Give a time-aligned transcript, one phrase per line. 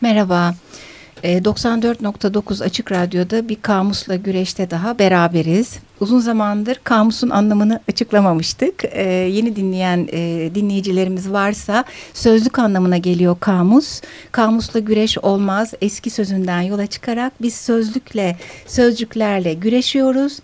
[0.00, 0.54] Merhaba.
[1.22, 5.78] 94.9 Açık Radyo'da bir kamusla güreşte daha beraberiz.
[6.00, 8.84] Uzun zamandır kamusun anlamını açıklamamıştık.
[8.84, 11.84] Ee, yeni dinleyen e, dinleyicilerimiz varsa
[12.14, 14.00] sözlük anlamına geliyor kamus.
[14.32, 15.74] Kamusla güreş olmaz.
[15.80, 18.36] Eski sözünden yola çıkarak biz sözlükle,
[18.66, 20.40] sözcüklerle güreşiyoruz.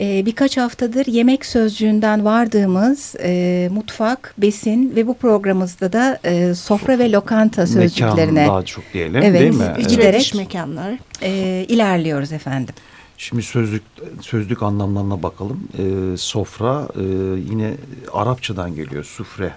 [0.00, 6.98] Ee, birkaç haftadır yemek sözcüğünden vardığımız e, mutfak, besin ve bu programımızda da e, sofra
[6.98, 8.32] ve lokanta sözcüklerine.
[8.32, 9.88] Mekan daha çok diyelim evet, değil mi?
[9.88, 10.92] Giderek mekanlar.
[11.22, 12.74] E, ilerliyoruz efendim.
[13.18, 13.82] Şimdi sözlük
[14.20, 15.68] sözlük anlamlarına bakalım.
[15.78, 17.02] Ee, sofra e,
[17.50, 17.74] yine
[18.12, 19.04] Arapçadan geliyor.
[19.04, 19.52] Sufre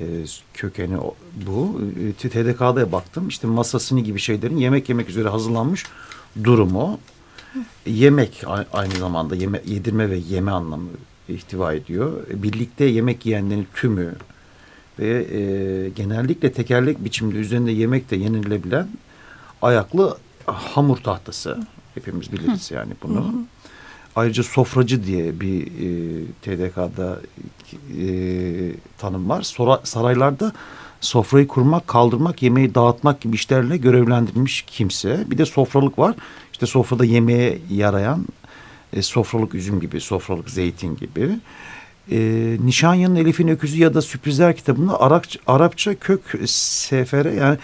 [0.00, 0.04] e,
[0.54, 0.96] kökeni
[1.46, 1.80] bu.
[2.00, 3.28] E, TDK'da baktım.
[3.28, 5.86] İşte masasını gibi şeylerin yemek yemek üzere hazırlanmış
[6.44, 6.98] durumu.
[7.86, 10.88] Yemek aynı zamanda yeme, yedirme ve yeme anlamı
[11.28, 12.12] ihtiva ediyor.
[12.30, 14.14] Birlikte yemek yiyenlerin tümü
[14.98, 18.88] ve e, genellikle tekerlek biçimde üzerinde yemek de yenilebilen
[19.62, 21.58] ayaklı hamur tahtası
[21.94, 23.16] Hepimiz biliriz yani bunu.
[23.16, 23.44] Hı hı.
[24.16, 27.20] Ayrıca sofracı diye bir e, TDK'da
[27.98, 28.08] e,
[28.98, 29.42] tanım var.
[29.42, 30.52] Sora, saraylarda
[31.00, 35.24] sofrayı kurmak, kaldırmak, yemeği dağıtmak gibi işlerle görevlendirilmiş kimse.
[35.30, 36.16] Bir de sofralık var.
[36.52, 38.26] İşte sofrada yemeğe yarayan
[38.92, 41.38] e, sofralık üzüm gibi, sofralık zeytin gibi.
[42.10, 42.18] E,
[42.64, 47.58] Nişanyan'ın Elif'in Öküzü ya da Sürprizler kitabında Arapça, Arapça kök sefere yani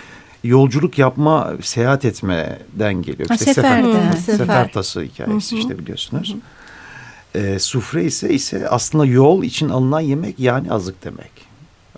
[0.46, 3.30] yolculuk yapma, seyahat etmeden geliyor.
[3.30, 5.58] İşte sefer, sefer, hı, sefer, tası hikayesi Hı -hı.
[5.58, 6.34] işte biliyorsunuz.
[6.34, 7.54] Hı -hı.
[7.54, 11.30] E, sufre ise ise aslında yol için alınan yemek yani azık demek.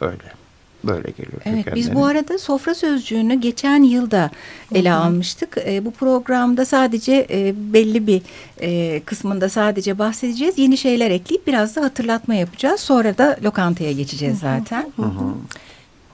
[0.00, 0.38] Öyle.
[0.84, 1.42] Böyle geliyor.
[1.44, 4.30] Evet biz bu arada sofra sözcüğünü geçen yılda
[4.74, 4.96] ele Hı -hı.
[4.96, 5.58] almıştık.
[5.66, 8.22] E, bu programda sadece e, belli bir
[8.60, 10.58] e, kısmında sadece bahsedeceğiz.
[10.58, 12.80] Yeni şeyler ekleyip biraz da hatırlatma yapacağız.
[12.80, 14.92] Sonra da lokantaya geçeceğiz zaten.
[14.96, 15.32] Hı -hı.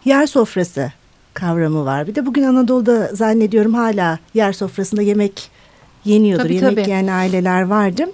[0.04, 0.92] Yer sofrası
[1.34, 2.06] kavramı var.
[2.06, 5.50] Bir de bugün Anadolu'da zannediyorum hala yer sofrasında yemek
[6.04, 6.44] yeniyordur.
[6.44, 6.80] Tabii, yemek tabii.
[6.80, 8.04] yiyen aileler vardı.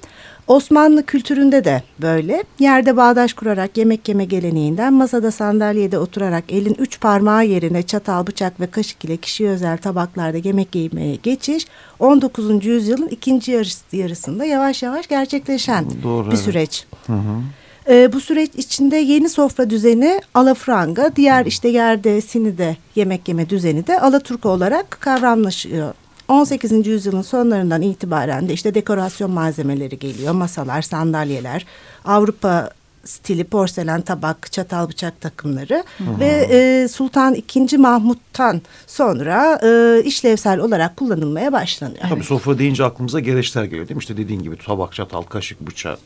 [0.46, 2.44] Osmanlı kültüründe de böyle.
[2.58, 8.60] Yerde bağdaş kurarak yemek yeme geleneğinden masada sandalyede oturarak elin üç parmağı yerine çatal, bıçak
[8.60, 11.66] ve kaşık ile kişiye özel tabaklarda yemek yemeye geçiş
[11.98, 12.66] 19.
[12.66, 13.53] yüzyılın ikinci
[13.92, 16.38] yarısında yavaş yavaş gerçekleşen Doğru, bir evet.
[16.41, 16.86] süreç.
[17.06, 17.42] Hı hı.
[17.91, 23.87] E, bu süreç içinde yeni sofra düzeni alafranga, diğer işte yerde sinide yemek yeme düzeni
[23.87, 25.95] de alaturka olarak kavramlaşıyor.
[26.28, 26.87] 18.
[26.87, 30.33] yüzyılın sonlarından itibaren de işte dekorasyon malzemeleri geliyor.
[30.33, 31.67] Masalar, sandalyeler,
[32.05, 32.71] Avrupa
[33.05, 36.21] stili porselen tabak, çatal bıçak takımları hı hı.
[36.21, 37.78] ve e, Sultan II.
[37.78, 42.05] Mahmut'tan sonra e, işlevsel olarak kullanılmaya başlanıyor.
[42.09, 44.01] Tabii sofra deyince aklımıza gereçler geliyor değil mi?
[44.01, 45.99] İşte dediğin gibi tabak, çatal, kaşık, bıçak,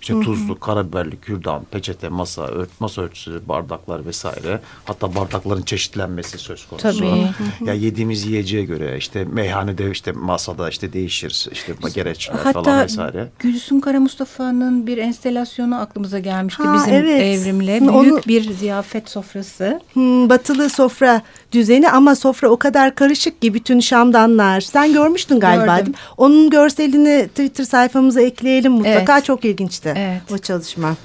[0.00, 4.60] işte tuzlu, karabiberli, kürdan, peçete, masa, ört, masa örtüsü, bardaklar vesaire.
[4.84, 6.98] Hatta bardakların çeşitlenmesi söz konusu.
[6.98, 7.28] Tabii.
[7.64, 11.48] Ya yediğimiz yiyeceğe göre işte meyhanede işte masada işte değişir.
[11.52, 13.18] işte gereçler Hatta falan vesaire.
[13.18, 17.22] Hatta Gülsüm Kara Mustafa'nın bir enstelasyonu aklımıza gelmişti ha, bizim evet.
[17.22, 17.80] evrimle.
[17.80, 18.20] Büyük Onu...
[18.26, 19.80] bir ziyafet sofrası.
[19.92, 21.22] Hmm, batılı sofra
[21.52, 24.60] düzeni ama sofra o kadar karışık ki bütün şamdanlar.
[24.60, 25.78] Sen görmüştün galiba.
[25.78, 25.94] Gördüm.
[26.16, 29.14] Onun görselini Twitter sayfamıza ekleyelim mutlaka.
[29.14, 29.24] Evet.
[29.24, 30.22] Çok ilginçti evet.
[30.32, 30.96] o çalışma.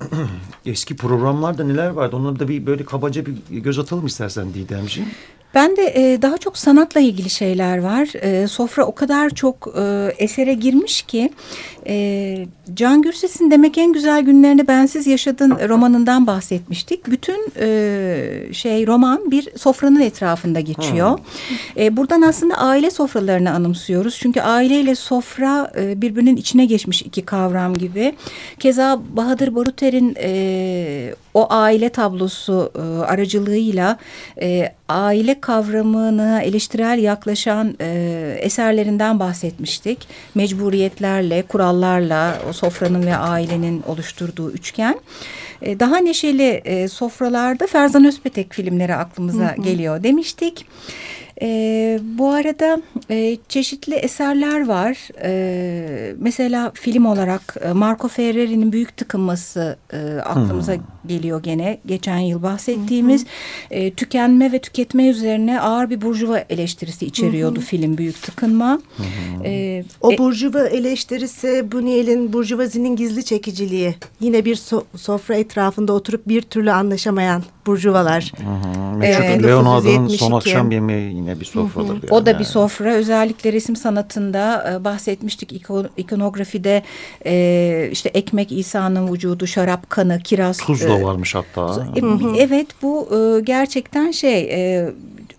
[0.66, 2.16] Eski programlarda neler vardı?
[2.16, 5.10] Onları da bir böyle kabaca bir göz atalım istersen Didemciğim.
[5.54, 8.08] Ben de e, daha çok sanatla ilgili şeyler var.
[8.22, 11.30] E, sofra o kadar çok e, esere girmiş ki
[11.86, 17.06] e, Can Gürses'in Demek En Güzel Günlerini Bensiz Yaşadın romanından bahsetmiştik.
[17.06, 21.18] Bütün e, şey roman bir sofranın etrafında geçiyor.
[21.76, 24.18] E, buradan aslında aile sofralarını anımsıyoruz.
[24.20, 28.14] Çünkü aileyle sofra e, birbirinin içine geçmiş iki kavram gibi.
[28.58, 33.98] Keza Bahadır Baruter'in e, o aile tablosu e, aracılığıyla
[34.40, 40.08] e, aile kavramına eleştirel yaklaşan e, eserlerinden bahsetmiştik.
[40.34, 45.00] Mecburiyetlerle, kurallarla o sofranın ve ailenin oluşturduğu üçgen.
[45.62, 49.62] E, daha neşeli e, sofralarda Ferzan Özpetek filmleri aklımıza hı hı.
[49.62, 50.66] geliyor demiştik.
[51.42, 55.08] E, bu arada e, çeşitli eserler var.
[55.22, 60.82] E, mesela film olarak e, Marco Ferreri'nin Büyük Tıkınması e, aklımıza hmm.
[61.06, 61.78] geliyor gene.
[61.86, 63.26] Geçen yıl bahsettiğimiz
[63.70, 67.64] E, tükenme ve tüketme üzerine ağır bir burjuva eleştirisi içeriyordu hmm.
[67.64, 68.80] film Büyük Tıkınma.
[68.96, 69.04] Hmm.
[69.44, 73.94] E, o burjuva eleştirisi Buniyel'in burjuvazinin gizli çekiciliği.
[74.20, 78.32] Yine bir so sofra etrafında oturup bir türlü anlaşamayan burjuvalar.
[79.02, 79.44] Evet.
[79.44, 81.88] Leonardo'nun son akşam yemeği yine bir sofradır.
[81.88, 81.94] Hı hı.
[81.94, 82.10] Yani.
[82.10, 82.94] O da bir sofra.
[82.94, 86.82] Özellikle resim sanatında e, bahsetmiştik İkon, ikonografide
[87.26, 90.58] e, işte ekmek İsa'nın vücudu, şarap kanı, kiraz.
[90.58, 91.86] Tuz da e, varmış hatta.
[91.96, 92.00] E,
[92.38, 94.40] evet bu e, gerçekten şey...
[94.42, 94.92] E,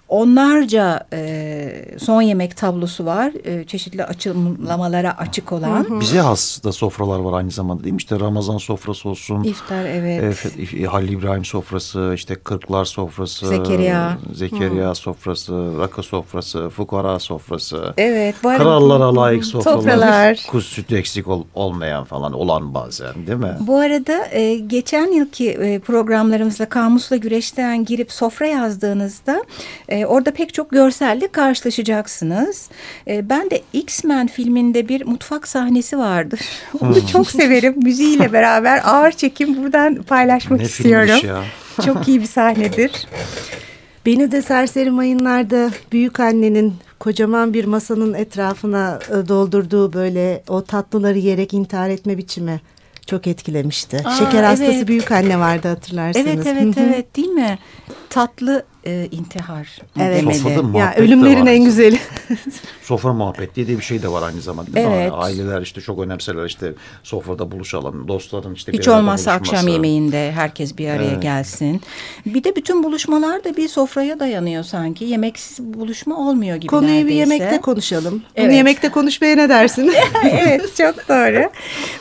[0.08, 3.32] onlarca e, son yemek tablosu var.
[3.44, 5.84] E, çeşitli açılımlamalara açık olan.
[5.90, 6.00] Hı hı.
[6.00, 7.98] Bize has da sofralar var aynı zamanda değil mi?
[7.98, 9.44] İşte Ramazan sofrası olsun.
[9.44, 10.46] İftar evet.
[10.80, 13.48] E, Halil İbrahim sofrası, işte Kırklar sofrası.
[13.48, 14.18] Zekeriya.
[14.34, 14.96] Zekeriya hı.
[14.96, 17.94] sofrası, Rakı sofrası, Fukara sofrası.
[17.98, 18.36] Evet.
[18.44, 19.78] Bu Krallara layık sofralar.
[19.78, 20.46] Sofralar.
[20.48, 23.58] Kuz sütü eksik ol, olmayan falan olan bazen değil mi?
[23.60, 29.44] Bu arada e, geçen yılki e, programlarımızda Kamusla Güreş'ten girip sofra yazdığınızda...
[29.90, 32.70] E, orada pek çok görselle karşılaşacaksınız.
[33.08, 36.40] E, ben de X-Men filminde bir mutfak sahnesi vardır.
[36.82, 37.06] Onu hmm.
[37.06, 37.76] çok severim.
[37.84, 41.28] Müziğiyle beraber ağır çekim buradan paylaşmak ne istiyorum.
[41.28, 41.44] Ya.
[41.86, 43.08] Çok iyi bir sahnedir.
[44.06, 51.18] Beni de serseri mayınlarda büyük annenin kocaman bir masanın etrafına e, doldurduğu böyle o tatlıları
[51.18, 52.62] yiyerek intihar etme biçimi
[53.08, 54.02] çok etkilemişti.
[54.06, 54.88] Aa, Şeker hastası evet.
[54.88, 56.28] büyük anne vardı hatırlarsınız.
[56.28, 57.60] Evet evet evet değil mi?
[58.10, 60.22] Tatlı e, intihar evet.
[60.22, 60.78] demeli.
[60.78, 62.00] Ya ölümlerin en güzeli.
[62.82, 64.80] Sofra muhabbeti diye bir şey de var aynı zamanda.
[64.80, 64.90] Evet.
[64.90, 68.08] Yani aileler işte çok önemseler işte sofrada buluşalım.
[68.08, 71.22] Dostların işte Hiç olmazsa akşam yemeğinde herkes bir araya evet.
[71.22, 71.82] gelsin.
[72.26, 75.06] Bir de bütün buluşmalar da bir sofraya dayanıyor sanki.
[75.06, 77.08] Yemeksiz buluşma olmuyor gibi Konuyu neredeyse.
[77.08, 78.24] bir yemekte konuşalım.
[78.36, 78.48] Evet.
[78.48, 79.94] Bunu yemekte konuşmaya ne dersin?
[80.24, 81.50] evet çok doğru.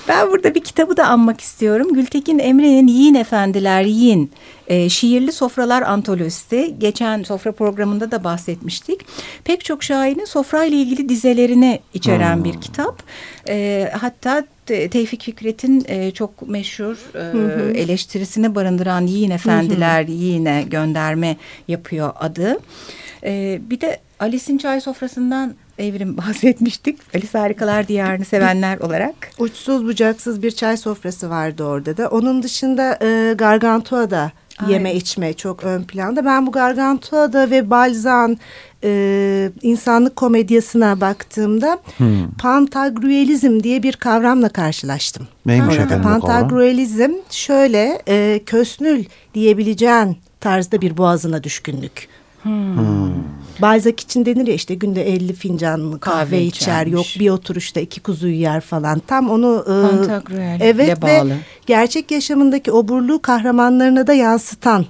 [0.08, 1.94] Ben burada bir kitabı da anmak istiyorum.
[1.94, 4.32] Gültekin Emre'nin Yiyin Efendiler Yiyin
[4.68, 6.74] e, şiirli sofralar antolojisi.
[6.78, 9.00] Geçen sofra programında da bahsetmiştik.
[9.44, 12.44] Pek çok şairin sofrayla ilgili dizelerini içeren hmm.
[12.44, 13.02] bir kitap.
[13.48, 21.36] E, hatta Tevfik Fikret'in e, çok meşhur e, eleştirisini barındıran Yiyin Efendiler Yiyin'e gönderme
[21.68, 22.58] yapıyor adı.
[23.24, 27.14] E, bir de Alice'in çay sofrasından Evrim bahsetmiştik.
[27.14, 29.14] Alice Harikalar Diyarı'nı sevenler olarak.
[29.38, 32.08] Uçsuz bucaksız bir çay sofrası vardı orada da.
[32.08, 34.32] Onun dışında e, Gargantua'da
[34.68, 36.24] yeme içme çok ön planda.
[36.24, 38.38] Ben bu Gargantua'da ve Balzan
[38.84, 42.30] e, insanlık komedyasına baktığımda hmm.
[42.38, 45.28] pantagruelizm diye bir kavramla karşılaştım.
[45.46, 49.04] Neymiş efendim Pantagruelizm şöyle e, kösnül
[49.34, 52.08] diyebileceğin tarzda bir boğazına düşkünlük.
[52.42, 52.76] Hmm.
[52.76, 53.41] Hmm.
[53.60, 58.00] Balzac için denir ya işte günde 50 fincan kahve, kahve içer yok bir oturuşta iki
[58.00, 58.98] kuzuyu yer falan.
[58.98, 61.34] Tam onu e, evet ve bağlı.
[61.66, 64.86] gerçek yaşamındaki oburluğu kahramanlarına da yansıtan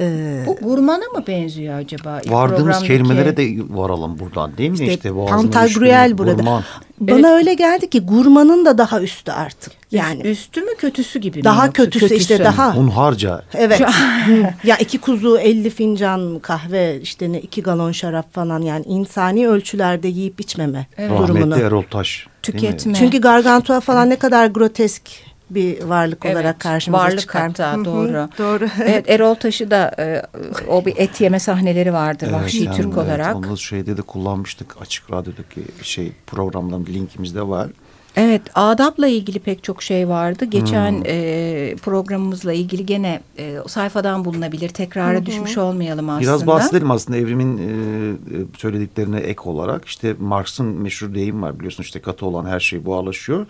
[0.00, 2.20] ee, Bu gurmana mı benziyor acaba?
[2.26, 4.74] Vardığımız kelimelere de varalım buradan değil mi?
[4.74, 6.32] İşte, işte Pantagruel burada.
[6.32, 6.62] Gurman.
[7.00, 7.24] Bana evet.
[7.24, 9.72] öyle geldi ki gurmanın da daha üstü artık.
[9.92, 11.44] Yani üstü mü kötüsü gibi mi?
[11.44, 12.76] Daha kötüsü, kötüsü işte daha.
[12.76, 13.42] Hunharca.
[13.54, 13.80] Evet.
[14.64, 20.08] ya iki kuzu 50 fincan kahve işte ne iki galon şarap falan yani insani ölçülerde
[20.08, 21.10] yiyip içmeme evet.
[21.10, 21.50] durumunu.
[21.50, 22.26] Rahmetli Erol Taş.
[22.42, 22.94] Tüketme.
[22.94, 25.02] Çünkü gargantua falan ne kadar grotesk
[25.50, 27.40] bir varlık evet, olarak karşımıza varlık çıkar.
[27.40, 28.28] Varlık hatta doğru.
[28.38, 28.68] doğru.
[28.84, 30.22] Evet Erol Taşı da e,
[30.68, 33.36] o bir et yeme sahneleri vardı evet, vahşi yani, Türk evet, olarak.
[33.36, 37.68] Onu şeyde de kullanmıştık açık radyodaki şey programdan linkimizde var.
[38.16, 40.44] Evet adapla ilgili pek çok şey vardı.
[40.44, 41.02] Geçen hmm.
[41.06, 44.68] e, programımızla ilgili gene e, sayfadan bulunabilir.
[44.68, 45.26] Tekrara hmm.
[45.26, 46.22] düşmüş olmayalım aslında.
[46.22, 49.84] Biraz bahsedelim aslında evrimin e, söylediklerine ek olarak.
[49.84, 53.46] işte Marx'ın meşhur deyim var biliyorsun işte katı olan her şey buharlaşıyor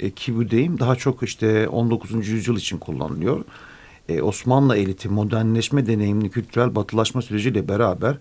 [0.00, 2.28] e, kibudeyim daha çok işte 19.
[2.28, 3.44] yüzyıl için kullanılıyor.
[4.08, 8.16] E, Osmanlı eliti modernleşme deneyimli kültürel batılaşma süreciyle beraber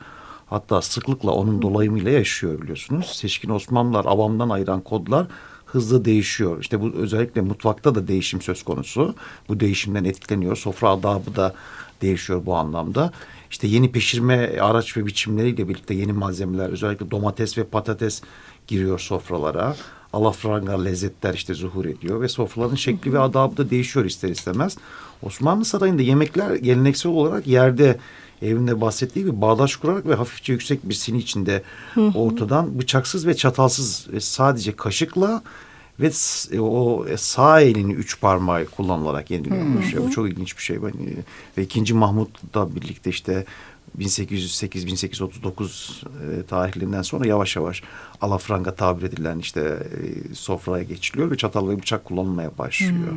[0.45, 3.05] hatta sıklıkla onun dolayımıyla yaşıyor biliyorsunuz.
[3.05, 5.27] Seçkin Osmanlılar avamdan ayıran kodlar
[5.65, 6.61] hızlı değişiyor.
[6.61, 9.15] İşte bu özellikle mutfakta da değişim söz konusu.
[9.49, 10.55] Bu değişimden etkileniyor.
[10.55, 11.55] Sofra adabı da
[12.01, 13.11] değişiyor bu anlamda.
[13.51, 18.21] İşte yeni pişirme araç ve biçimleriyle birlikte yeni malzemeler özellikle domates ve patates
[18.67, 19.75] giriyor sofralara
[20.13, 24.77] alafranga lezzetler işte zuhur ediyor ve sofraların şekli ve adabı da değişiyor ister istemez.
[25.21, 27.99] Osmanlı Sarayı'nda yemekler geleneksel olarak yerde
[28.41, 31.63] evinde bahsettiği gibi bağdaş kurarak ve hafifçe yüksek bir sini içinde
[32.15, 35.43] ortadan bıçaksız ve çatalsız ve sadece kaşıkla
[35.99, 36.11] ve
[36.51, 39.95] e, o sağ elini üç parmağı kullanılarak yeniliyormuş.
[39.95, 40.75] Bu çok ilginç bir şey.
[40.75, 40.81] E,
[41.57, 43.45] ve ikinci Mahmut'la birlikte işte
[43.99, 47.83] 1808-1839 e, tarihlerinden sonra yavaş yavaş
[48.21, 49.73] alafranga tabir edilen işte e,
[50.35, 53.13] sofraya geçiliyor ve çatal ve bıçak kullanılmaya başlıyor.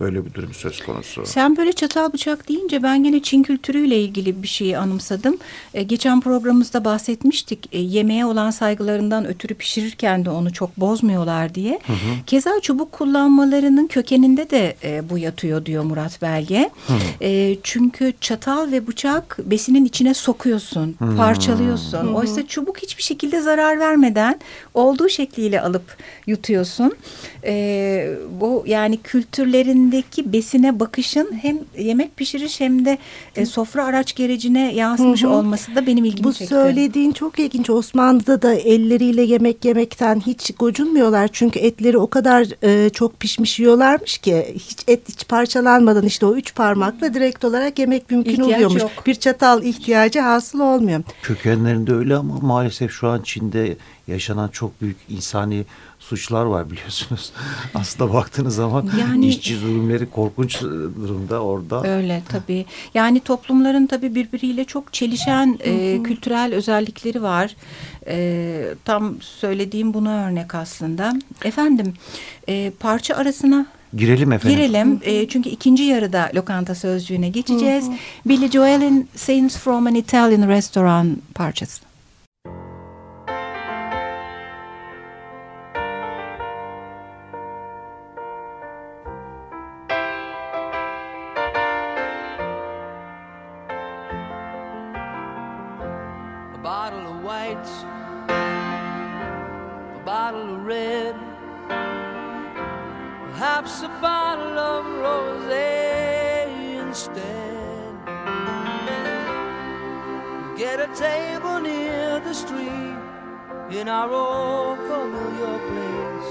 [0.00, 1.26] Böyle bir durum söz konusu.
[1.26, 5.36] Sen böyle çatal bıçak deyince ben gene Çin kültürüyle ilgili bir şeyi anımsadım.
[5.74, 7.68] E, geçen programımızda bahsetmiştik.
[7.72, 11.80] E, yemeğe olan saygılarından ötürü pişirirken de onu çok bozmuyorlar diye.
[11.86, 11.96] Hı hı.
[12.26, 16.70] Keza çubuk kullanmalarının kökeninde de e, bu yatıyor diyor Murat Belge.
[16.86, 17.24] Hı.
[17.24, 21.16] E, çünkü çatal ve bıçak besinin içinde içine sokuyorsun, hmm.
[21.16, 22.02] parçalıyorsun.
[22.02, 22.14] Hmm.
[22.14, 24.40] Oysa çubuk hiçbir şekilde zarar vermeden
[24.74, 25.96] olduğu şekliyle alıp
[26.26, 26.92] yutuyorsun.
[27.44, 32.98] Ee, bu yani kültürlerindeki besine bakışın hem yemek pişiriş hem de
[33.36, 35.30] e, sofra araç gerecine yansımış hmm.
[35.30, 36.54] olması da benim ilgimi bu çekti.
[36.54, 37.70] Bu söylediğin çok ilginç.
[37.70, 41.28] Osmanlı'da da elleriyle yemek yemekten hiç gocunmuyorlar.
[41.32, 46.34] Çünkü etleri o kadar e, çok pişmiş yiyorlarmış ki hiç et hiç parçalanmadan işte o
[46.34, 48.82] üç parmakla direkt olarak yemek mümkün İhtiyaç oluyormuş.
[48.82, 48.90] Yok.
[49.06, 49.62] Bir çatal
[49.94, 51.02] ihtiyacı hasıl olmuyor.
[51.22, 55.64] Kökenlerinde öyle ama maalesef şu an Çin'de yaşanan çok büyük insani
[55.98, 57.32] suçlar var biliyorsunuz.
[57.74, 61.88] Aslında baktığınız zaman yani, işçi zulümleri korkunç durumda orada.
[61.88, 62.66] Öyle tabii.
[62.94, 67.56] Yani toplumların tabii birbiriyle çok çelişen e, kültürel özellikleri var.
[68.06, 71.12] E, tam söylediğim buna örnek aslında.
[71.44, 71.94] Efendim
[72.48, 74.56] e, parça arasına Girelim efendim.
[74.58, 75.00] Girelim.
[75.02, 77.86] E, çünkü ikinci yarıda lokanta sözcüğüne geçeceğiz.
[77.86, 77.96] Hı hı.
[78.26, 81.84] Billy Joel'in Scenes from an Italian Restaurant parçası.
[113.84, 116.30] In our old familiar place,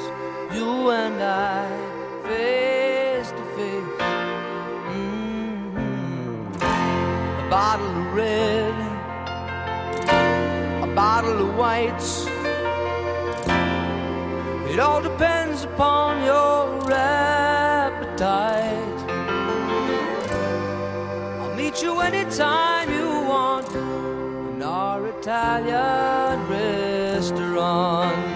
[0.58, 1.67] you and I,
[2.24, 4.01] face to face.
[4.89, 6.55] Mm-hmm.
[7.43, 8.74] A bottle of red,
[10.84, 12.25] a bottle of whites.
[14.72, 18.20] It all depends upon your appetite.
[21.41, 22.73] I'll meet you anytime
[25.43, 28.32] Italian restaurant.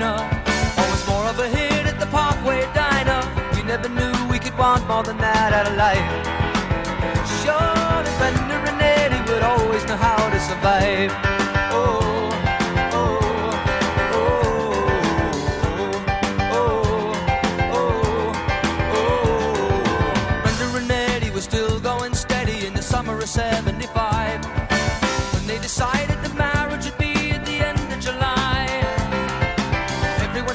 [0.00, 0.40] entertainer.
[0.78, 3.22] Always more of a hit at the Parkway Diner.
[3.54, 6.08] We never knew we could want more than that out of life.
[7.42, 11.10] Sure, Defender and Eddie would always know how to survive.
[11.72, 12.17] Oh.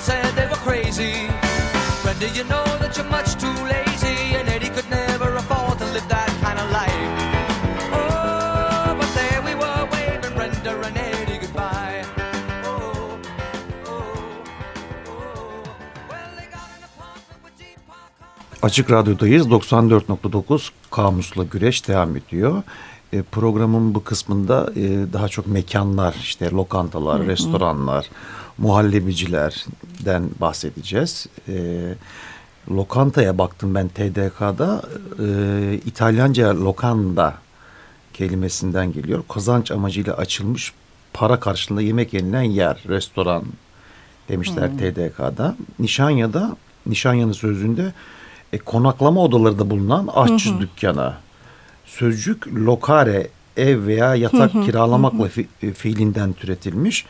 [0.08, 1.16] said they were crazy.
[2.04, 4.20] But you know that you're much too lazy?
[4.38, 7.10] And Eddie could never afford to live that kind of life.
[7.98, 12.04] Oh, but there we were waving Brenda and Eddie goodbye.
[12.66, 13.18] Oh,
[13.86, 14.12] oh,
[15.08, 15.64] oh.
[16.12, 18.12] Well, they got an apartment with deep park...
[18.62, 19.48] Açık Radyo'dayız.
[19.48, 22.64] 94.9 Kamus'la Güreş devam ediyor
[23.14, 28.10] e, programın bu kısmında e, daha çok mekanlar işte lokantalar, restoranlar,
[28.58, 31.28] muhallebicilerden bahsedeceğiz.
[31.48, 31.54] E,
[32.72, 34.82] lokantaya baktım ben TDK'da.
[35.20, 37.34] E, İtalyanca lokanda
[38.14, 39.24] kelimesinden geliyor.
[39.30, 40.74] Kazanç amacıyla açılmış
[41.14, 43.44] para karşılığında yemek yenilen yer, restoran
[44.30, 44.78] demişler hmm.
[44.78, 45.56] TDK'da.
[45.80, 47.94] Nişanya'da, Nişanya'nın sözünde
[48.54, 51.14] e, konaklama odaları bulunan aşçı hı dükkanı.
[51.86, 57.06] Sözcük lokare, ev veya yatak kiralamakla fi, e, fiilinden türetilmiş.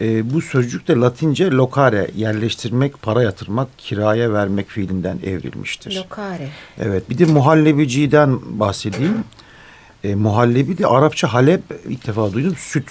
[0.00, 5.96] E, bu sözcük de Latince lokare, yerleştirmek, para yatırmak, kiraya vermek fiilinden evrilmiştir.
[5.96, 6.48] Lokare.
[6.78, 9.24] Evet, bir de muhallebiciden bahsedeyim.
[10.04, 12.54] E, muhallebi de Arapça Halep ilk defa duydum.
[12.58, 12.90] Süt.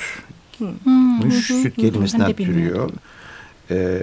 [0.57, 1.31] Hmm.
[1.31, 2.89] Süt kelimesinden türüyor.
[3.71, 3.99] E,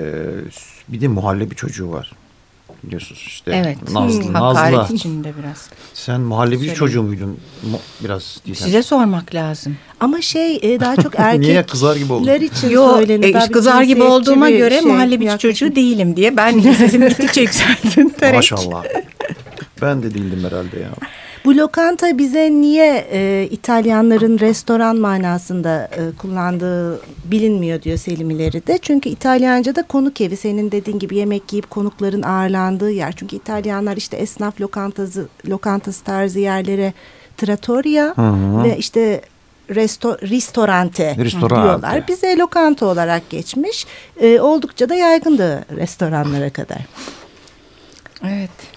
[0.89, 2.13] bir de muhallebi çocuğu var
[2.83, 3.63] biliyorsunuz işte.
[3.65, 3.91] Evet.
[3.91, 4.25] Nazlı.
[4.25, 4.33] Hmm.
[4.33, 4.95] Nazlı.
[4.95, 5.71] içinde biraz.
[5.95, 6.75] Sen muhallebi Söyle.
[6.75, 7.39] çocuğu muydun?
[8.05, 8.65] Biraz diysen.
[8.67, 9.77] Size sormak lazım.
[10.01, 12.41] Ama şey e, daha çok erkekler Niye kızar gibi oldun?
[12.41, 13.35] için Yo, söylenir.
[13.35, 18.13] E, kızar gibi olduğuma göre şey, muhallebi çocuğu değilim diye ben sesim gittikçe yükseldim.
[18.35, 18.85] Maşallah.
[19.83, 20.91] ben de değildim herhalde ya.
[21.47, 28.79] Bu lokanta bize niye e, İtalyanların restoran manasında e, kullandığı bilinmiyor diyor Selim İleri de.
[28.83, 33.13] Çünkü İtalyanca'da konuk evi senin dediğin gibi yemek yiyip konukların ağırlandığı yer.
[33.17, 36.93] Çünkü İtalyanlar işte esnaf lokantası, lokantası tarzı yerlere
[37.37, 38.15] trattoria
[38.65, 39.21] ve işte
[39.71, 42.09] resto, ristorante, ristorante diyorlar.
[42.09, 43.87] Bize lokanta olarak geçmiş.
[44.21, 46.81] E, oldukça da yaygındı restoranlara kadar.
[48.25, 48.76] Evet.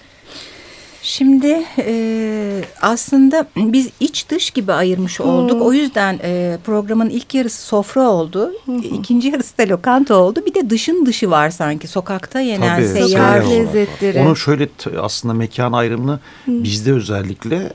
[1.02, 5.56] Şimdi e, aslında biz iç dış gibi ayırmış olduk.
[5.56, 5.66] Hmm.
[5.66, 8.52] O yüzden e, programın ilk yarısı sofra oldu.
[8.64, 8.78] Hmm.
[8.78, 10.42] İkinci yarısı da lokanta oldu.
[10.46, 11.88] Bir de dışın dışı var sanki.
[11.88, 14.20] Sokakta yenen Tabii, seyyar lezzetleri.
[14.20, 14.68] Onun şöyle
[15.00, 16.64] aslında mekan ayrımını hmm.
[16.64, 17.72] bizde özellikle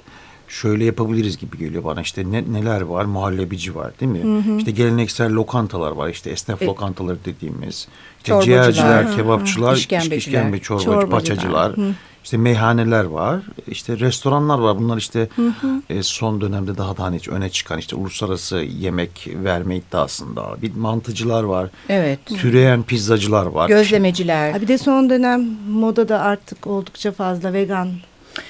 [0.47, 2.01] şöyle yapabiliriz gibi geliyor bana.
[2.01, 3.05] İşte ne, neler var?
[3.05, 4.23] Muhallebici var değil mi?
[4.23, 4.57] Hı hı.
[4.57, 6.09] İşte geleneksel lokantalar var.
[6.09, 7.87] İşte esnaf e, lokantaları dediğimiz.
[8.17, 11.77] İşte ciğerciler, kebapçılar, işkembeciler, işkembe, çorbacı, paçacılar.
[11.77, 11.93] Hı
[12.25, 14.79] işte meyhaneler var, işte restoranlar var.
[14.79, 15.81] Bunlar işte hı hı.
[15.89, 20.61] E, son dönemde daha da hani öne çıkan işte uluslararası yemek verme iddiasında.
[20.61, 21.69] Bir mantıcılar var.
[21.89, 22.19] Evet.
[22.25, 23.67] Türeyen pizzacılar var.
[23.67, 24.51] Gözlemeciler.
[24.51, 27.89] Ha bir de son dönem modada artık oldukça fazla vegan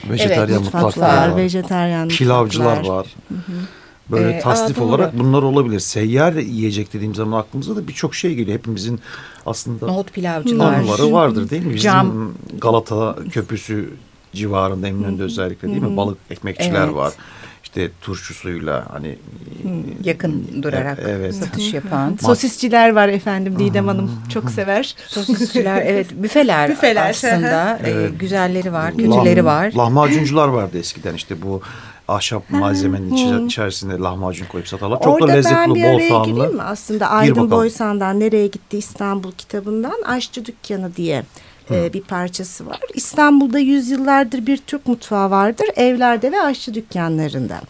[0.09, 1.37] Vejetaryen evet, mutfaklar var.
[1.37, 2.95] Vejetaryen Pilavcılar mutfaklar.
[2.95, 3.05] var.
[3.29, 3.84] Hı hı.
[4.11, 5.79] Böyle ee, tasnif olarak bunlar olabilir.
[5.79, 8.57] Seyyar yiyecek dediğim zaman aklımıza da birçok şey geliyor.
[8.57, 8.99] Hepimizin
[9.45, 11.73] aslında nohut pilavcılar anıları vardır değil mi?
[11.73, 12.33] Bizim Cam.
[12.61, 13.89] Galata Köprüsü
[14.33, 15.97] civarında Eminönü'nde özellikle değil mi?
[15.97, 16.95] Balık ekmekçiler evet.
[16.95, 17.13] var.
[17.63, 19.17] İşte turşusuyla hani
[20.03, 21.35] yakın durarak e, evet.
[21.35, 22.17] satış yapan.
[22.21, 24.95] Sosisçiler var efendim Didem Hanım çok sever.
[25.07, 28.11] Sosisçiler evet büfeler, büfeler aslında evet.
[28.11, 29.71] e, güzelleri var, kötüleri Lah, var.
[29.77, 31.61] Lahmacuncular vardı eskiden işte bu
[32.07, 35.01] ahşap malzemenin içi, içerisinde lahmacun koyup satarlar.
[35.01, 35.93] Çok Orada da lezzetli, bol soğanlı.
[35.95, 37.09] Orada ben bir araya mi aslında?
[37.09, 41.23] Aydın Boysan'dan Nereye Gitti İstanbul kitabından Aşçı Dükkanı diye
[41.71, 42.79] e, bir parçası var.
[42.93, 45.67] İstanbul'da yüzyıllardır bir Türk mutfağı vardır.
[45.75, 47.61] Evlerde ve aşçı dükkanlarında.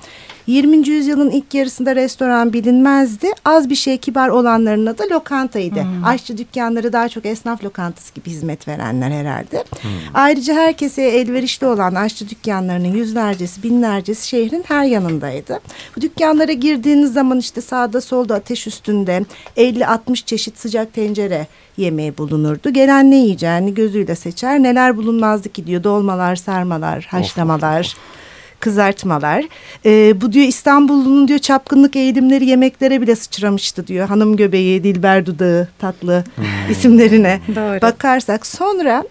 [0.47, 0.89] 20.
[0.89, 3.27] yüzyılın ilk yarısında restoran bilinmezdi.
[3.45, 5.81] Az bir şey kibar olanların adı lokantaydı.
[5.81, 6.05] Hmm.
[6.05, 9.63] Aşçı dükkanları daha çok esnaf lokantası gibi hizmet verenler herhalde.
[9.81, 9.91] Hmm.
[10.13, 15.59] Ayrıca herkese elverişli olan aşçı dükkanlarının yüzlercesi, binlercesi şehrin her yanındaydı.
[15.97, 19.25] Bu dükkanlara girdiğiniz zaman işte sağda solda ateş üstünde
[19.57, 22.69] 50-60 çeşit sıcak tencere yemeği bulunurdu.
[22.69, 24.63] Gelen ne yiyeceğini gözüyle seçer.
[24.63, 25.83] Neler bulunmazdı ki diyor.
[25.83, 27.85] Dolmalar, sarmalar, haşlamalar.
[27.85, 28.24] Of, of, of
[28.65, 29.45] kızartmalar.
[29.85, 34.07] E, bu diyor İstanbul'un diyor çapkınlık eğilimleri yemeklere bile sıçramıştı diyor.
[34.07, 36.45] Hanım göbeği, Dilber dudağı tatlı hmm.
[36.71, 37.81] isimlerine Doğru.
[37.81, 38.47] bakarsak.
[38.47, 39.03] Sonra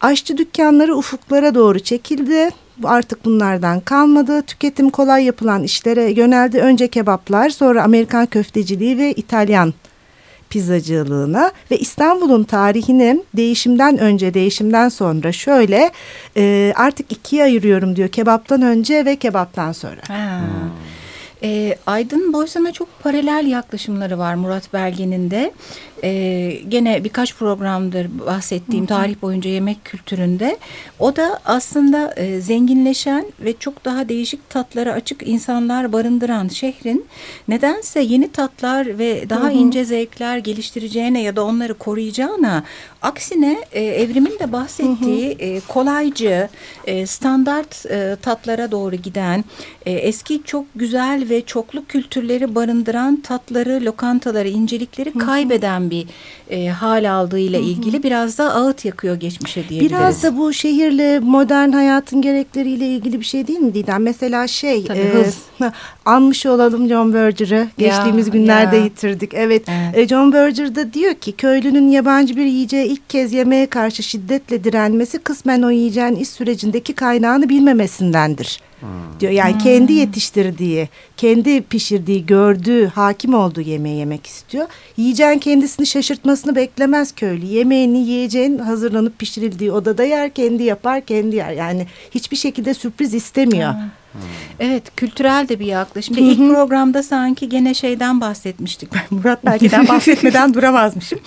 [0.00, 2.48] aşçı dükkanları ufuklara doğru çekildi.
[2.84, 4.42] Artık bunlardan kalmadı.
[4.42, 6.58] Tüketim kolay yapılan işlere yöneldi.
[6.58, 9.74] Önce kebaplar, sonra Amerikan köfteciliği ve İtalyan
[10.50, 15.90] pizzacılığına ve İstanbul'un tarihini değişimden önce değişimden sonra şöyle
[16.36, 20.00] e, artık ikiye ayırıyorum diyor kebaptan önce ve kebaptan sonra.
[20.08, 20.40] Ha.
[20.40, 20.70] Hmm.
[21.42, 25.52] E, Aydın Boysan'a çok paralel yaklaşımları var Murat Belge'nin de.
[26.02, 28.98] E, gene birkaç programdır bahsettiğim hı hı.
[28.98, 30.58] tarih boyunca yemek kültüründe.
[30.98, 37.04] O da aslında e, zenginleşen ve çok daha değişik tatlara açık insanlar barındıran şehrin
[37.48, 39.52] nedense yeni tatlar ve daha hı hı.
[39.52, 42.64] ince zevkler geliştireceğine ya da onları koruyacağına
[43.02, 45.42] aksine e, evrimin de bahsettiği hı hı.
[45.42, 46.48] E, kolaycı
[46.86, 49.44] e, standart e, tatlara doğru giden
[49.86, 56.06] e, eski çok güzel ve çoklu kültürleri barındıran tatları, lokantaları, incelikleri kaybeden bir
[56.50, 59.98] e, hal aldığıyla ilgili biraz da ağıt yakıyor geçmişe diyebiliriz.
[59.98, 64.02] Biraz da bu şehirle modern hayatın gerekleriyle ilgili bir şey değil mi Didem?
[64.02, 65.38] Mesela şey Tabii, e, hız.
[66.04, 67.68] anmış olalım John Berger'ı.
[67.78, 68.84] Geçtiğimiz ya, günlerde ya.
[68.84, 69.34] yitirdik.
[69.34, 69.98] Evet, evet.
[69.98, 74.64] E, John Berger da diyor ki köylünün yabancı bir yiyeceği ilk kez yemeğe karşı şiddetle
[74.64, 78.60] direnmesi kısmen o yiyeceğin iş sürecindeki kaynağını bilmemesindendir.
[78.80, 79.20] Hmm.
[79.20, 79.32] diyor.
[79.32, 79.58] Yani hmm.
[79.58, 84.66] kendi yetiştirdiği, kendi pişirdiği, gördüğü, hakim olduğu yemeği yemek istiyor.
[84.96, 87.46] Yiyeceğin kendisini şaşırtmasını beklemez köylü.
[87.46, 91.52] Yemeğini yiyeceğin hazırlanıp pişirildiği odada yer, kendi yapar, kendi yer.
[91.52, 93.72] Yani hiçbir şekilde sürpriz istemiyor.
[93.72, 94.20] Hmm.
[94.60, 96.16] Evet kültürel de bir yaklaşım.
[96.16, 96.24] Hı hı.
[96.24, 98.94] İlk programda sanki gene şeyden bahsetmiştik.
[98.94, 101.18] Ben Murat Belki'den bahsetmeden duramazmışım.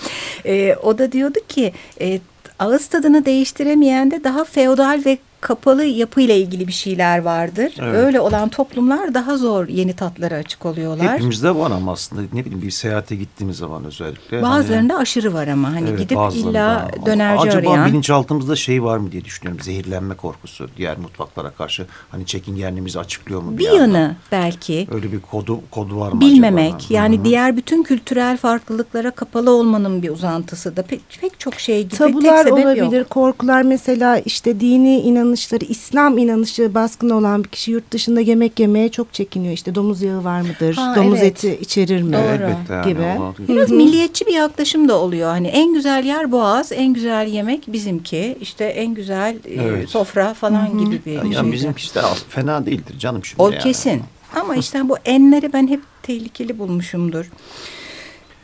[0.46, 2.20] Ee, o da diyordu ki e,
[2.58, 7.72] ağız tadını değiştiremeyen de daha feodal ve kapalı yapıyla ilgili bir şeyler vardır.
[7.78, 7.94] Evet.
[7.94, 11.12] Öyle olan toplumlar daha zor yeni tatlara açık oluyorlar.
[11.12, 14.42] Hepimizde var ama aslında ne bileyim bir seyahate gittiğimiz zaman özellikle.
[14.42, 17.72] Bazılarında hani, aşırı var ama hani evet, gidip illa dönerci Acaba arayan.
[17.72, 19.62] Acaba bilinçaltımızda şey var mı diye düşünüyorum.
[19.62, 21.86] Zehirlenme korkusu diğer mutfaklara karşı.
[22.10, 23.52] Hani çekingenliğimizi açıklıyor mu?
[23.52, 24.88] Bir, bir yanı belki.
[24.90, 26.94] Öyle bir kodu, kodu var mı Bilmemek acaba?
[26.94, 27.24] yani Hı-hı.
[27.24, 31.94] diğer bütün kültürel farklılıklara kapalı olmanın bir uzantısı da pek, pek çok şey gibi.
[31.94, 33.10] Tabular tek sebep olabilir, yok.
[33.10, 35.00] korkular mesela işte dini
[35.34, 39.54] inanışları, İslam inanışı baskın olan bir kişi yurt dışında yemek yemeye çok çekiniyor.
[39.54, 40.74] İşte domuz yağı var mıdır?
[40.74, 41.44] Ha, domuz evet.
[41.44, 42.12] eti içerir mi?
[42.12, 42.88] Doğru.
[42.88, 43.02] gibi.
[43.02, 45.28] Yani, Biraz milliyetçi bir yaklaşım da oluyor.
[45.30, 48.38] Hani en güzel yer Boğaz, en güzel yemek bizimki.
[48.40, 49.88] İşte en güzel e, evet.
[49.88, 50.84] sofra falan Hı-hı.
[50.84, 51.52] gibi bir yani şeydi.
[51.52, 53.42] Bizimki de fena değildir canım şimdi.
[53.42, 53.62] O yani.
[53.62, 54.02] kesin.
[54.40, 57.30] Ama işte bu enleri ben hep tehlikeli bulmuşumdur.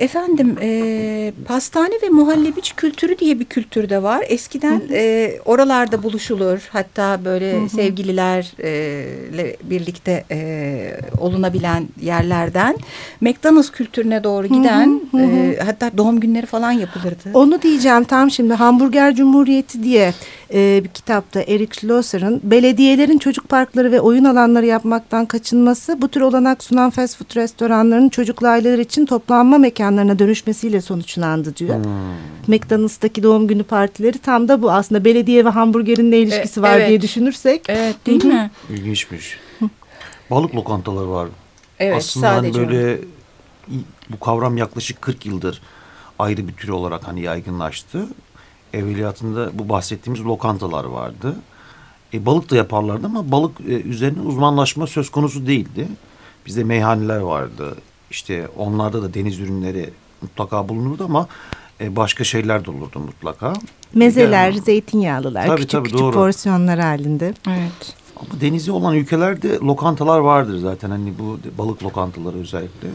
[0.01, 4.25] Efendim e, pastane ve muhallebici kültürü diye bir kültür de var.
[4.29, 6.69] Eskiden e, oralarda buluşulur.
[6.73, 7.69] Hatta böyle hı hı.
[7.69, 12.77] sevgililerle birlikte e, olunabilen yerlerden
[13.21, 15.37] McDonald's kültürüne doğru giden hı hı hı.
[15.37, 17.31] E, hatta doğum günleri falan yapılırdı.
[17.35, 20.13] Onu diyeceğim tam şimdi Hamburger Cumhuriyeti diye
[20.55, 26.21] e, bir kitapta Eric Schlosser'ın belediyelerin çocuk parkları ve oyun alanları yapmaktan kaçınması bu tür
[26.21, 31.85] olanak sunan fast food restoranlarının çocuklu aileler için toplanma mekanlarına dönüşmesiyle sonuçlandı diyor.
[31.85, 32.55] Hmm.
[32.55, 36.77] McDonald's'taki doğum günü partileri tam da bu aslında belediye ve hamburgerin ne ilişkisi e, var
[36.77, 36.89] evet.
[36.89, 37.63] diye düşünürsek.
[37.69, 38.51] Evet değil mi?
[38.71, 39.39] İlginçmiş.
[40.31, 41.29] Balık lokantaları var.
[41.79, 42.99] Evet Aslında hani sadece böyle
[44.11, 45.63] bu kavram yaklaşık 40 yıldır
[46.19, 48.07] ayrı bir tür olarak hani yaygınlaştı
[48.73, 51.37] evveliyatında bu bahsettiğimiz lokantalar vardı.
[52.15, 55.89] E, balık da yaparlardı ama balık e, üzerine uzmanlaşma söz konusu değildi.
[56.47, 57.77] Bizde meyhaneler vardı.
[58.11, 59.91] İşte onlarda da deniz ürünleri
[60.23, 61.27] mutlaka bulunurdu ama
[61.81, 63.53] e, başka şeyler de olurdu mutlaka.
[63.95, 66.15] Mezeler, yani, zeytinyağlılar, tabii, küçük tabii, küçük doğru.
[66.15, 67.35] porsiyonlar halinde.
[67.49, 67.95] Evet.
[68.17, 70.91] Ama denizi olan ülkelerde lokantalar vardır zaten.
[70.91, 72.89] Hani bu balık lokantaları özellikle.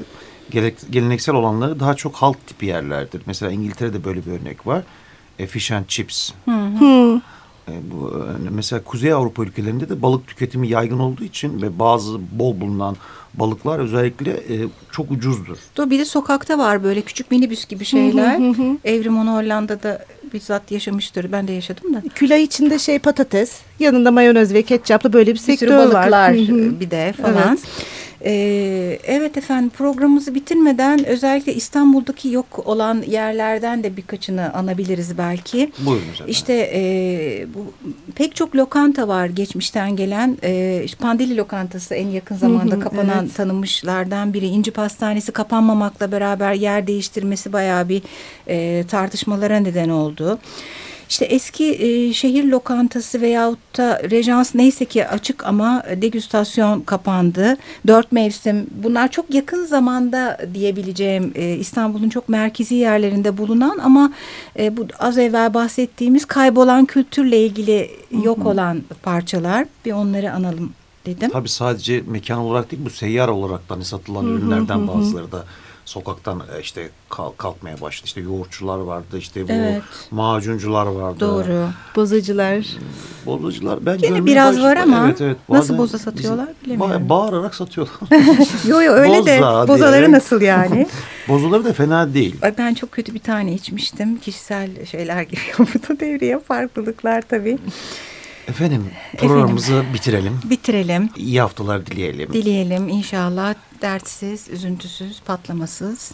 [0.90, 3.22] Geleneksel olanları daha çok halk tipi yerlerdir.
[3.26, 4.84] Mesela İngiltere'de böyle bir örnek var
[5.40, 6.32] e, fish and chips.
[6.46, 7.22] Hı hı.
[7.68, 12.20] E, bu, e, mesela Kuzey Avrupa ülkelerinde de balık tüketimi yaygın olduğu için ve bazı
[12.32, 12.96] bol bulunan
[13.34, 14.56] balıklar özellikle e,
[14.92, 15.58] çok ucuzdur.
[15.76, 18.40] Dur bir de sokakta var böyle küçük minibüs gibi şeyler.
[18.40, 18.78] Hı hı hı.
[18.86, 21.32] Evrim onu Hollanda'da bizzat yaşamıştır.
[21.32, 22.02] Ben de yaşadım da.
[22.16, 25.78] Külah içinde şey patates, yanında mayonez ve ketçaplı böyle bir, bir sektör var.
[25.78, 26.80] Bir sürü balıklar var.
[26.80, 27.48] bir de falan.
[27.48, 27.95] Evet.
[28.26, 35.72] Ee, evet efendim programımızı bitirmeden özellikle İstanbul'daki yok olan yerlerden de birkaçını anabiliriz belki.
[35.80, 36.26] Buyurun efendim.
[36.28, 37.74] İşte e, bu
[38.16, 40.38] pek çok lokanta var geçmişten gelen.
[40.44, 43.36] E, işte Pandeli lokantası en yakın zamanda kapanan evet.
[43.36, 44.46] tanınmışlardan biri.
[44.46, 48.02] İnci Pastanesi kapanmamakla beraber yer değiştirmesi bayağı bir
[48.48, 50.40] e, tartışmalara neden oldu.
[51.10, 57.58] İşte eski e, şehir lokantası veyahut da rejans neyse ki açık ama degüstasyon kapandı.
[57.88, 64.14] Dört mevsim bunlar çok yakın zamanda diyebileceğim e, İstanbul'un çok merkezi yerlerinde bulunan ama
[64.60, 67.92] e, bu az evvel bahsettiğimiz kaybolan kültürle ilgili
[68.24, 69.66] yok olan parçalar.
[69.86, 70.74] Bir onları analım
[71.06, 71.30] dedim.
[71.30, 75.46] Tabii sadece mekan olarak değil bu seyyar olarak da hani satılan ürünlerden bazıları da
[75.86, 76.90] sokaktan e, işte
[77.38, 78.06] kalkmaya başladı.
[78.06, 79.82] İşte yoğurtçular vardı, işte bu evet.
[80.12, 81.20] macuncular vardı.
[81.20, 81.68] Doğru.
[81.96, 82.68] Bozacılar.
[83.26, 87.10] Bozacılar ben Yine biraz var ama evet, evet, nasıl boza satıyorlar bilemiyorum.
[87.10, 87.96] Bağırarak satıyorlar.
[88.68, 89.68] yo yo öyle Boza de.
[89.68, 90.12] Bozaları diye.
[90.12, 90.88] nasıl yani?
[91.28, 92.36] Bozaları da fena değil.
[92.42, 94.20] Ay, ben çok kötü bir tane içmiştim.
[94.20, 97.58] Kişisel şeyler giriyor burada devreye farklılıklar tabii.
[98.48, 100.40] Efendim programımızı Efendim, bitirelim.
[100.44, 101.10] Bitirelim.
[101.16, 102.34] İyi haftalar dileyelim.
[102.34, 106.12] Dileyelim inşallah dertsiz, üzüntüsüz, patlamasız.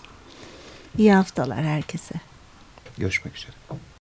[0.97, 2.15] İyi haftalar herkese.
[2.97, 3.51] Görüşmek üzere.